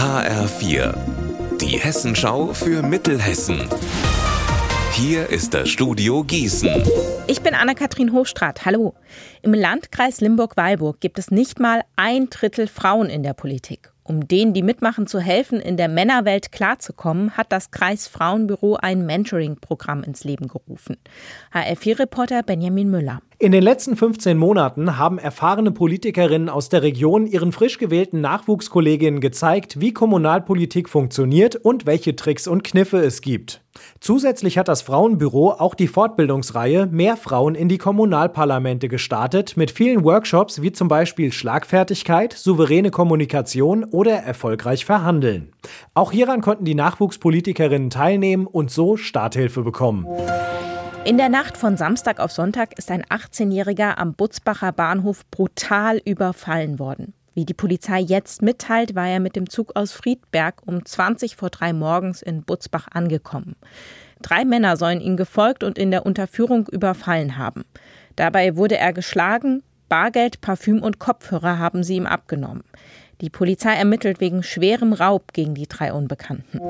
[0.00, 0.94] HR4,
[1.60, 3.68] die Hessenschau für Mittelhessen.
[4.92, 6.82] Hier ist das Studio Gießen.
[7.26, 8.64] Ich bin Anna-Kathrin Hochstrat.
[8.64, 8.94] Hallo.
[9.42, 13.92] Im Landkreis Limburg-Weilburg gibt es nicht mal ein Drittel Frauen in der Politik.
[14.10, 20.02] Um denen, die mitmachen, zu helfen, in der Männerwelt klarzukommen, hat das Kreisfrauenbüro ein Mentoring-Programm
[20.02, 20.96] ins Leben gerufen.
[21.54, 23.22] HR4-Reporter Benjamin Müller.
[23.38, 29.20] In den letzten 15 Monaten haben erfahrene Politikerinnen aus der Region ihren frisch gewählten Nachwuchskolleginnen
[29.20, 33.62] gezeigt, wie Kommunalpolitik funktioniert und welche Tricks und Kniffe es gibt.
[34.00, 40.04] Zusätzlich hat das Frauenbüro auch die Fortbildungsreihe Mehr Frauen in die Kommunalparlamente gestartet mit vielen
[40.04, 45.52] Workshops wie zum Beispiel Schlagfertigkeit, souveräne Kommunikation oder erfolgreich verhandeln.
[45.92, 50.06] Auch hieran konnten die Nachwuchspolitikerinnen teilnehmen und so Starthilfe bekommen.
[51.04, 56.78] In der Nacht von Samstag auf Sonntag ist ein 18-Jähriger am Butzbacher Bahnhof brutal überfallen
[56.78, 57.14] worden.
[57.34, 61.50] Wie die Polizei jetzt mitteilt, war er mit dem Zug aus Friedberg um 20 vor
[61.50, 63.56] drei morgens in Butzbach angekommen.
[64.20, 67.64] Drei Männer sollen ihn gefolgt und in der Unterführung überfallen haben.
[68.16, 72.64] Dabei wurde er geschlagen, Bargeld, Parfüm und Kopfhörer haben sie ihm abgenommen.
[73.20, 76.60] Die Polizei ermittelt wegen schwerem Raub gegen die drei Unbekannten.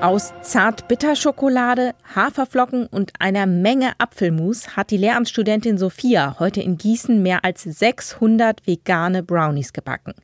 [0.00, 7.44] Aus Zartbitterschokolade, Haferflocken und einer Menge Apfelmus hat die Lehramtsstudentin Sophia heute in Gießen mehr
[7.44, 10.14] als 600 vegane Brownies gebacken.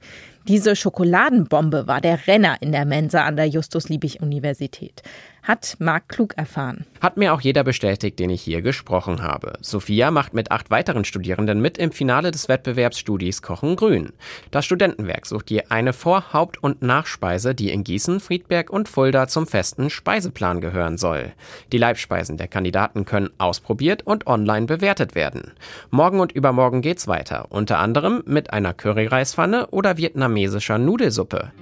[0.48, 5.02] Diese Schokoladenbombe war der Renner in der Mensa an der Justus-Liebig-Universität.
[5.46, 6.86] Hat Marc Klug erfahren.
[7.00, 9.52] Hat mir auch jeder bestätigt, den ich hier gesprochen habe.
[9.60, 14.12] Sophia macht mit acht weiteren Studierenden mit im Finale des Wettbewerbs Studis Kochen Grün.
[14.50, 19.28] Das Studentenwerk sucht je eine Vor-, Haupt- und Nachspeise, die in Gießen, Friedberg und Fulda
[19.28, 21.32] zum festen Speiseplan gehören soll.
[21.70, 25.52] Die Leibspeisen der Kandidaten können ausprobiert und online bewertet werden.
[25.90, 31.52] Morgen und übermorgen geht's weiter, unter anderem mit einer Curryreispfanne oder vietnamesischer Nudelsuppe.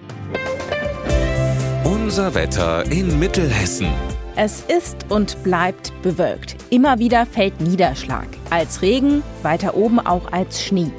[2.04, 3.88] Unser Wetter in Mittelhessen.
[4.36, 6.54] Es ist und bleibt bewölkt.
[6.68, 8.26] Immer wieder fällt Niederschlag.
[8.50, 10.90] Als Regen, weiter oben auch als Schnee.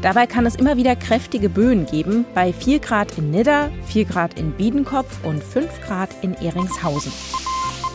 [0.00, 4.40] Dabei kann es immer wieder kräftige Böen geben, bei 4 Grad in Nidda, 4 Grad
[4.40, 7.12] in Biedenkopf und 5 Grad in Eringshausen.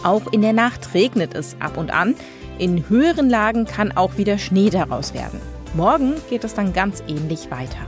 [0.04, 2.14] Auch in der Nacht regnet es ab und an.
[2.60, 5.42] In höheren Lagen kann auch wieder Schnee daraus werden.
[5.74, 7.88] Morgen geht es dann ganz ähnlich weiter.